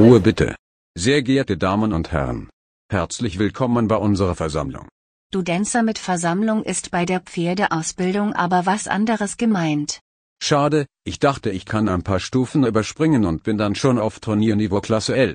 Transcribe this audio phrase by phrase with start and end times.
[0.00, 0.56] Ruhe bitte.
[0.96, 2.48] Sehr geehrte Damen und Herren.
[2.90, 4.88] Herzlich willkommen bei unserer Versammlung.
[5.30, 10.00] Du Dancer mit Versammlung ist bei der Pferdeausbildung aber was anderes gemeint.
[10.42, 14.80] Schade, ich dachte ich kann ein paar Stufen überspringen und bin dann schon auf Turnierniveau
[14.80, 15.34] Klasse L.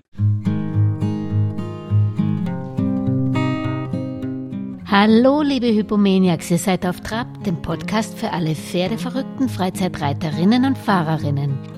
[4.87, 11.74] Hallo, liebe Hypomaniacs, ihr seid auf Trab, dem Podcast für alle pferdeverrückten Freizeitreiterinnen und Fahrerinnen.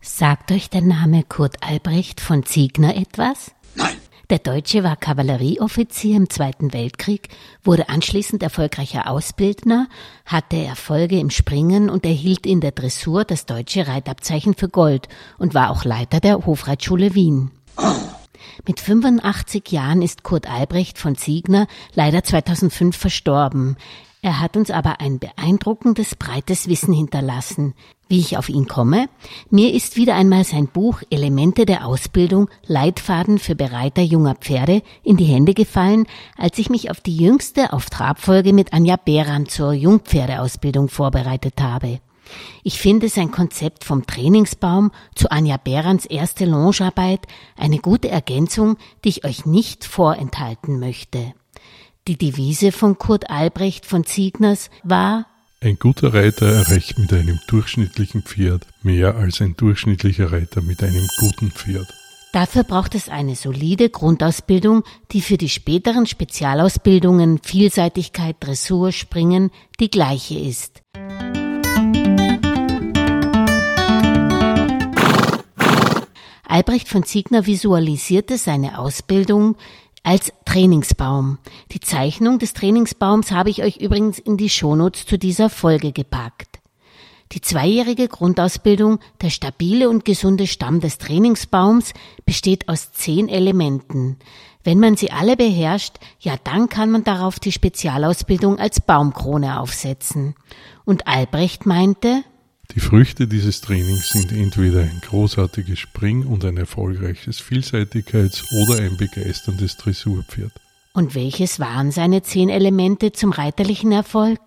[0.00, 3.52] Sagt euch der Name Kurt Albrecht von Ziegner etwas?
[3.74, 3.96] Nein.
[4.30, 7.28] Der Deutsche war Kavallerieoffizier im Zweiten Weltkrieg,
[7.62, 9.88] wurde anschließend erfolgreicher Ausbildner,
[10.24, 15.08] hatte Erfolge im Springen und erhielt in der Dressur das deutsche Reitabzeichen für Gold
[15.38, 17.50] und war auch Leiter der Hofreitschule Wien.
[18.66, 23.76] Mit 85 Jahren ist Kurt Albrecht von Ziegner leider 2005 verstorben.
[24.24, 27.74] Er hat uns aber ein beeindruckendes, breites Wissen hinterlassen.
[28.08, 29.08] Wie ich auf ihn komme?
[29.50, 35.16] Mir ist wieder einmal sein Buch Elemente der Ausbildung, Leitfaden für Bereiter junger Pferde in
[35.16, 36.06] die Hände gefallen,
[36.36, 41.98] als ich mich auf die jüngste auf Trabfolge mit Anja Behran zur Jungpferdeausbildung vorbereitet habe.
[42.62, 47.26] Ich finde sein Konzept vom Trainingsbaum zu Anja Behrens erste Longearbeit
[47.56, 51.34] eine gute Ergänzung, die ich euch nicht vorenthalten möchte.
[52.08, 55.26] Die Devise von Kurt Albrecht von Ziegners war
[55.60, 61.06] Ein guter Reiter erreicht mit einem durchschnittlichen Pferd mehr als ein durchschnittlicher Reiter mit einem
[61.20, 61.86] guten Pferd.
[62.32, 69.90] Dafür braucht es eine solide Grundausbildung, die für die späteren Spezialausbildungen Vielseitigkeit, Dressur, Springen die
[69.90, 70.82] gleiche ist.
[76.52, 79.56] Albrecht von Ziegner visualisierte seine Ausbildung
[80.02, 81.38] als Trainingsbaum.
[81.72, 86.60] Die Zeichnung des Trainingsbaums habe ich euch übrigens in die Shownotes zu dieser Folge gepackt.
[87.32, 91.94] Die zweijährige Grundausbildung, der stabile und gesunde Stamm des Trainingsbaums,
[92.26, 94.18] besteht aus zehn Elementen.
[94.64, 100.34] Wenn man sie alle beherrscht, ja dann kann man darauf die Spezialausbildung als Baumkrone aufsetzen.
[100.84, 102.22] Und Albrecht meinte,
[102.74, 108.96] Die Früchte dieses Trainings sind entweder ein großartiges Spring- und ein erfolgreiches Vielseitigkeits- oder ein
[108.96, 110.52] begeisterndes Dressurpferd.
[110.94, 114.40] und welches waren seine zehn Elemente zum reiterlichen Erfolg?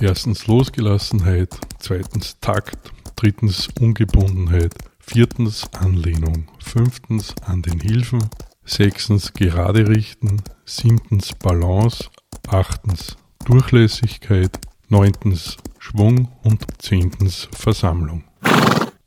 [0.00, 8.28] Erstens Losgelassenheit, zweitens Takt, drittens Ungebundenheit, viertens Anlehnung, fünftens an den Hilfen,
[8.64, 12.08] sechstens Gerade richten, siebtens Balance,
[12.48, 14.58] achtens Durchlässigkeit,
[14.88, 18.24] neuntens Schwung und zehntens Versammlung.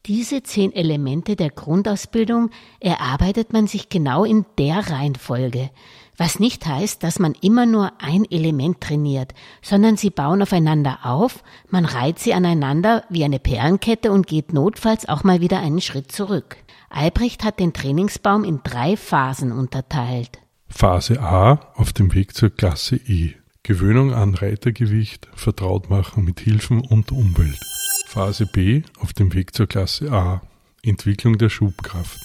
[0.06, 2.50] Diese zehn Elemente der Grundausbildung
[2.80, 5.70] erarbeitet man sich genau in der Reihenfolge,
[6.16, 11.44] was nicht heißt, dass man immer nur ein Element trainiert, sondern sie bauen aufeinander auf,
[11.70, 16.12] man reiht sie aneinander wie eine Perlenkette und geht notfalls auch mal wieder einen Schritt
[16.12, 16.58] zurück.
[16.90, 20.40] Albrecht hat den Trainingsbaum in drei Phasen unterteilt.
[20.70, 23.36] Phase A auf dem Weg zur Klasse E.
[23.68, 27.60] Gewöhnung an Reitergewicht, Vertrautmachen mit Hilfen und Umwelt.
[28.06, 30.42] Phase B auf dem Weg zur Klasse A.
[30.84, 32.18] Entwicklung der Schubkraft.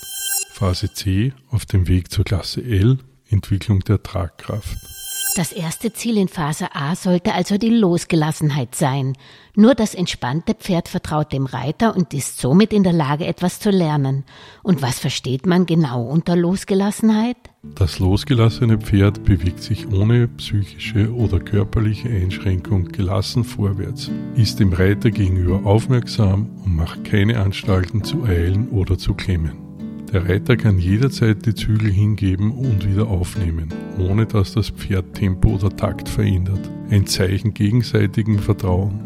[0.53, 2.97] Phase C auf dem Weg zur Klasse L.
[3.29, 4.77] Entwicklung der Tragkraft.
[5.35, 9.13] Das erste Ziel in Phase A sollte also die Losgelassenheit sein.
[9.55, 13.71] Nur das entspannte Pferd vertraut dem Reiter und ist somit in der Lage, etwas zu
[13.71, 14.25] lernen.
[14.61, 17.37] Und was versteht man genau unter Losgelassenheit?
[17.63, 25.09] Das losgelassene Pferd bewegt sich ohne psychische oder körperliche Einschränkung gelassen vorwärts, ist dem Reiter
[25.09, 29.72] gegenüber aufmerksam und macht keine Anstalten zu eilen oder zu klemmen.
[30.13, 35.55] Der Reiter kann jederzeit die Zügel hingeben und wieder aufnehmen, ohne dass das Pferd Tempo
[35.55, 36.69] oder Takt verändert.
[36.91, 38.99] Ein Zeichen gegenseitigen Vertrauen.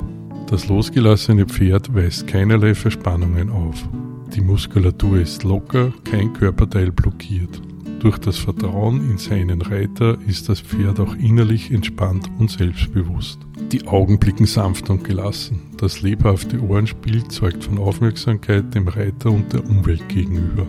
[0.49, 3.87] Das losgelassene Pferd weist keinerlei Verspannungen auf.
[4.35, 7.61] Die Muskulatur ist locker, kein Körperteil blockiert.
[7.99, 13.39] Durch das Vertrauen in seinen Reiter ist das Pferd auch innerlich entspannt und selbstbewusst.
[13.71, 15.61] Die Augen blicken sanft und gelassen.
[15.77, 20.67] Das lebhafte Ohrenspiel zeugt von Aufmerksamkeit dem Reiter und der Umwelt gegenüber.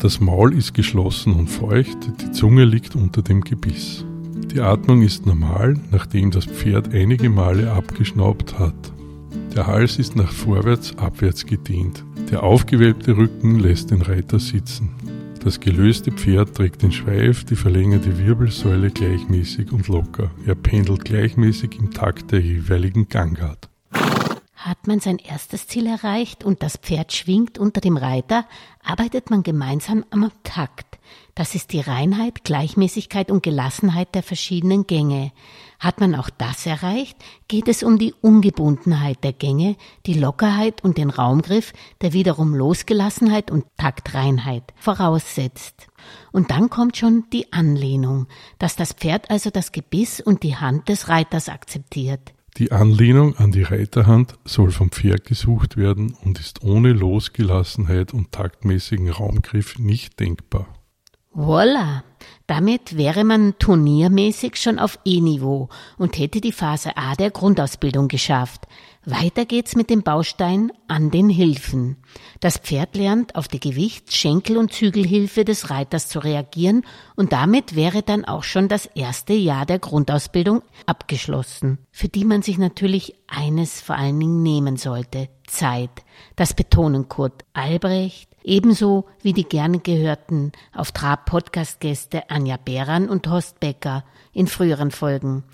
[0.00, 4.04] Das Maul ist geschlossen und feucht, die Zunge liegt unter dem Gebiss.
[4.52, 8.92] Die Atmung ist normal, nachdem das Pferd einige Male abgeschnaubt hat.
[9.56, 12.04] Der Hals ist nach vorwärts, abwärts gedehnt.
[12.30, 14.90] Der aufgewölbte Rücken lässt den Reiter sitzen.
[15.42, 20.30] Das gelöste Pferd trägt den Schweif, die verlängerte Wirbelsäule gleichmäßig und locker.
[20.46, 23.68] Er pendelt gleichmäßig im Takt der jeweiligen Gangart.
[24.58, 28.44] Hat man sein erstes Ziel erreicht und das Pferd schwingt unter dem Reiter,
[28.82, 30.98] arbeitet man gemeinsam am Takt.
[31.36, 35.30] Das ist die Reinheit, Gleichmäßigkeit und Gelassenheit der verschiedenen Gänge.
[35.78, 37.16] Hat man auch das erreicht,
[37.46, 39.76] geht es um die Ungebundenheit der Gänge,
[40.06, 45.86] die Lockerheit und den Raumgriff, der wiederum Losgelassenheit und Taktreinheit voraussetzt.
[46.32, 48.26] Und dann kommt schon die Anlehnung,
[48.58, 52.32] dass das Pferd also das Gebiss und die Hand des Reiters akzeptiert.
[52.58, 58.32] Die Anlehnung an die Reiterhand soll vom Pferd gesucht werden und ist ohne Losgelassenheit und
[58.32, 60.66] taktmäßigen Raumgriff nicht denkbar.
[61.32, 62.02] Voila!
[62.48, 65.68] Damit wäre man turniermäßig schon auf E-Niveau
[65.98, 68.66] und hätte die Phase A der Grundausbildung geschafft.
[69.10, 71.96] Weiter geht's mit dem Baustein an den Hilfen.
[72.40, 76.84] Das Pferd lernt auf die Gewicht-, Schenkel- und Zügelhilfe des Reiters zu reagieren
[77.16, 82.42] und damit wäre dann auch schon das erste Jahr der Grundausbildung abgeschlossen, für die man
[82.42, 85.30] sich natürlich eines vor allen Dingen nehmen sollte.
[85.46, 86.04] Zeit.
[86.36, 93.08] Das betonen Kurt Albrecht, ebenso wie die gerne gehörten auf Trab Podcast Gäste Anja Behran
[93.08, 94.04] und Horst Becker
[94.34, 95.44] in früheren Folgen.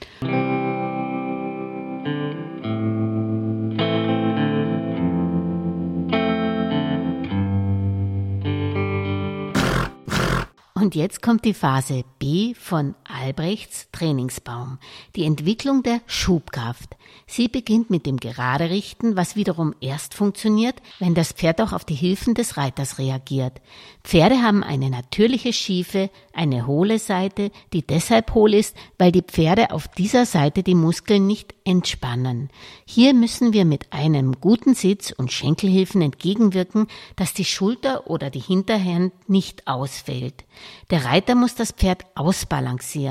[10.84, 14.78] Und jetzt kommt die Phase B von Albrechts Trainingsbaum,
[15.14, 16.96] die Entwicklung der Schubkraft.
[17.26, 21.94] Sie beginnt mit dem Geraderichten, was wiederum erst funktioniert, wenn das Pferd auch auf die
[21.94, 23.60] Hilfen des Reiters reagiert.
[24.02, 29.70] Pferde haben eine natürliche schiefe, eine hohle Seite, die deshalb hohl ist, weil die Pferde
[29.70, 32.50] auf dieser Seite die Muskeln nicht entspannen.
[32.84, 38.40] Hier müssen wir mit einem guten Sitz und Schenkelhilfen entgegenwirken, dass die Schulter oder die
[38.40, 40.44] Hinterhand nicht ausfällt.
[40.90, 43.03] Der Reiter muss das Pferd ausbalancieren.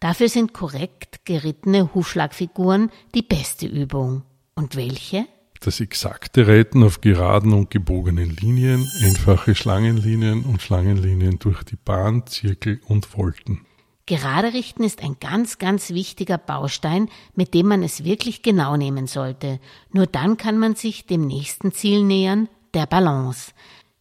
[0.00, 4.22] Dafür sind korrekt gerittene Hufschlagfiguren die beste Übung.
[4.54, 5.26] Und welche?
[5.60, 12.26] Das exakte Reiten auf geraden und gebogenen Linien, einfache Schlangenlinien und Schlangenlinien durch die Bahn,
[12.26, 13.64] Zirkel und Volten.
[14.06, 19.06] Gerade richten ist ein ganz, ganz wichtiger Baustein, mit dem man es wirklich genau nehmen
[19.06, 19.60] sollte.
[19.92, 23.52] Nur dann kann man sich dem nächsten Ziel nähern, der Balance.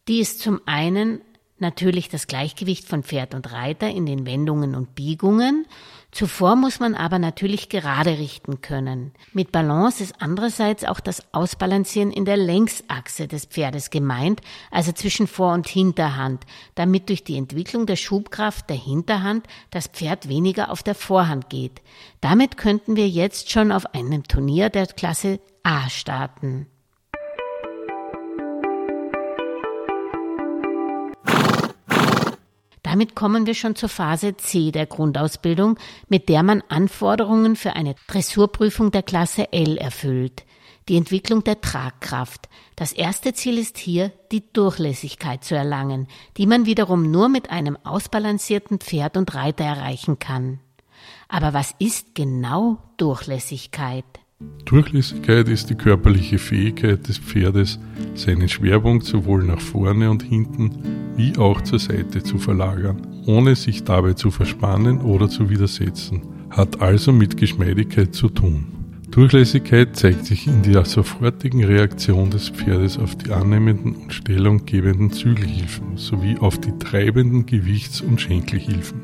[0.07, 1.21] Die ist zum einen
[1.61, 5.65] natürlich das Gleichgewicht von Pferd und Reiter in den Wendungen und Biegungen.
[6.11, 9.13] Zuvor muss man aber natürlich gerade richten können.
[9.31, 14.41] Mit Balance ist andererseits auch das Ausbalancieren in der Längsachse des Pferdes gemeint,
[14.71, 20.27] also zwischen Vor- und Hinterhand, damit durch die Entwicklung der Schubkraft der Hinterhand das Pferd
[20.27, 21.81] weniger auf der Vorhand geht.
[22.19, 26.67] Damit könnten wir jetzt schon auf einem Turnier der Klasse A starten.
[32.91, 35.79] Damit kommen wir schon zur Phase C der Grundausbildung,
[36.09, 40.43] mit der man Anforderungen für eine Dressurprüfung der Klasse L erfüllt.
[40.89, 42.49] Die Entwicklung der Tragkraft.
[42.75, 47.77] Das erste Ziel ist hier, die Durchlässigkeit zu erlangen, die man wiederum nur mit einem
[47.85, 50.59] ausbalancierten Pferd und Reiter erreichen kann.
[51.29, 54.03] Aber was ist genau Durchlässigkeit?
[54.65, 57.79] Durchlässigkeit ist die körperliche Fähigkeit des Pferdes,
[58.15, 60.71] seinen Schwerpunkt sowohl nach vorne und hinten
[61.17, 66.81] wie auch zur Seite zu verlagern, ohne sich dabei zu verspannen oder zu widersetzen, hat
[66.81, 68.65] also mit Geschmeidigkeit zu tun.
[69.11, 75.97] Durchlässigkeit zeigt sich in der sofortigen Reaktion des Pferdes auf die annehmenden und stellunggebenden Zügelhilfen
[75.97, 79.01] sowie auf die treibenden Gewichts- und Schenkelhilfen.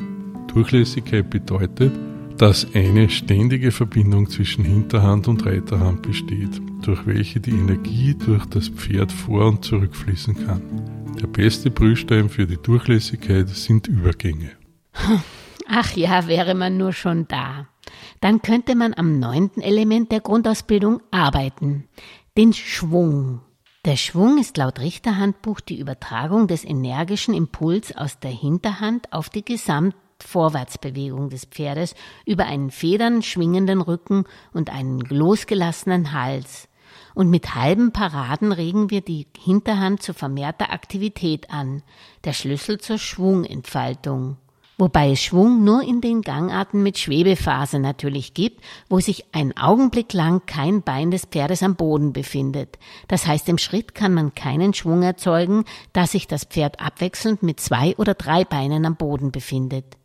[0.47, 1.91] Durchlässigkeit bedeutet,
[2.37, 8.69] dass eine ständige Verbindung zwischen Hinterhand und Reiterhand besteht, durch welche die Energie durch das
[8.69, 10.61] Pferd vor und zurückfließen kann.
[11.19, 14.51] Der beste Prüfstein für die Durchlässigkeit sind Übergänge.
[15.67, 17.67] Ach ja, wäre man nur schon da.
[18.21, 21.87] Dann könnte man am neunten Element der Grundausbildung arbeiten,
[22.37, 23.41] den Schwung.
[23.85, 29.45] Der Schwung ist laut Richterhandbuch die Übertragung des energischen Impuls aus der Hinterhand auf die
[29.45, 31.95] Gesamt Vorwärtsbewegung des Pferdes
[32.25, 36.67] über einen federn schwingenden Rücken und einen losgelassenen Hals.
[37.13, 41.83] Und mit halben Paraden regen wir die Hinterhand zu vermehrter Aktivität an,
[42.23, 44.37] der Schlüssel zur Schwungentfaltung.
[44.79, 50.13] Wobei es Schwung nur in den Gangarten mit Schwebephase natürlich gibt, wo sich ein Augenblick
[50.13, 52.77] lang kein Bein des Pferdes am Boden befindet.
[53.07, 57.59] Das heißt, im Schritt kann man keinen Schwung erzeugen, da sich das Pferd abwechselnd mit
[57.59, 59.97] zwei oder drei Beinen am Boden befindet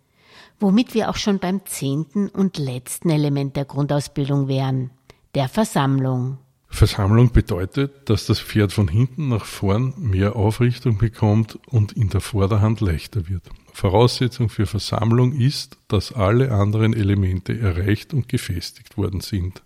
[0.62, 4.90] womit wir auch schon beim zehnten und letzten Element der Grundausbildung wären,
[5.34, 6.38] der Versammlung.
[6.68, 12.22] Versammlung bedeutet, dass das Pferd von hinten nach vorn mehr Aufrichtung bekommt und in der
[12.22, 13.42] Vorderhand leichter wird.
[13.74, 19.62] Voraussetzung für Versammlung ist, dass alle anderen Elemente erreicht und gefestigt worden sind.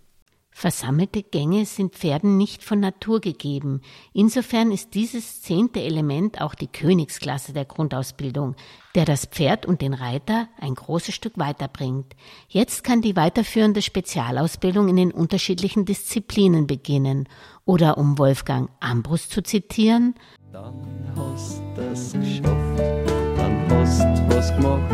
[0.59, 3.81] Versammelte Gänge sind Pferden nicht von Natur gegeben.
[4.11, 8.55] Insofern ist dieses zehnte Element auch die Königsklasse der Grundausbildung,
[8.95, 12.15] der das Pferd und den Reiter ein großes Stück weiterbringt.
[12.47, 17.29] Jetzt kann die weiterführende Spezialausbildung in den unterschiedlichen Disziplinen beginnen.
[17.63, 20.15] Oder um Wolfgang Ambrus zu zitieren,
[20.51, 20.73] dann
[21.15, 22.79] hast das geschafft,
[23.37, 24.91] dann hast was gemacht,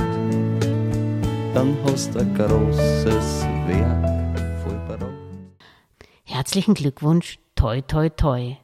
[1.54, 4.33] dann hast ein großes Werk.
[6.34, 8.56] Herzlichen Glückwunsch, toi toi toi.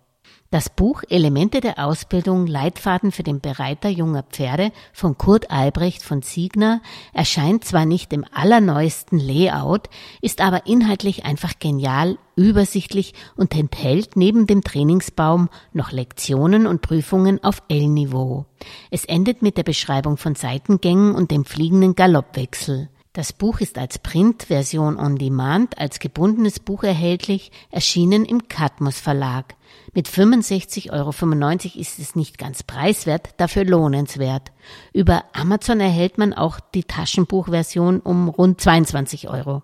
[0.49, 6.23] Das Buch Elemente der Ausbildung Leitfaden für den Bereiter junger Pferde von Kurt Albrecht von
[6.23, 6.81] Siegner
[7.13, 9.87] erscheint zwar nicht im allerneuesten Layout,
[10.19, 17.43] ist aber inhaltlich einfach genial, übersichtlich und enthält neben dem Trainingsbaum noch Lektionen und Prüfungen
[17.43, 18.47] auf L-Niveau.
[18.89, 22.89] Es endet mit der Beschreibung von Seitengängen und dem fliegenden Galoppwechsel.
[23.19, 29.55] Das Buch ist als Printversion on Demand als gebundenes Buch erhältlich, erschienen im Katmos Verlag.
[29.93, 34.53] Mit 65,95 Euro ist es nicht ganz preiswert, dafür lohnenswert.
[34.93, 39.63] Über Amazon erhält man auch die Taschenbuchversion um rund 22 Euro.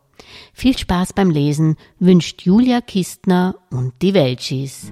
[0.54, 4.92] Viel Spaß beim Lesen wünscht Julia Kistner und die Welchis.